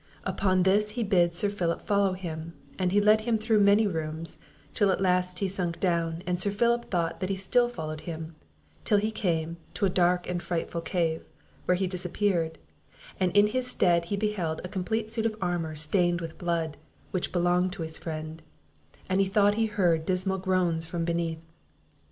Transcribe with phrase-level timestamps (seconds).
[0.25, 4.39] Upon this he bid Sir Philip follow him; he led him through many rooms,
[4.73, 8.33] till at last he sunk down, and Sir Philip thought he still followed him,
[8.83, 11.27] till he came into a dark and frightful cave,
[11.65, 12.57] where he disappeared,
[13.19, 16.77] and in his stead he beheld a complete suit of armour stained with blood,
[17.11, 18.41] which belonged to his friend,
[19.07, 21.43] and he thought he heard dismal groans from beneath.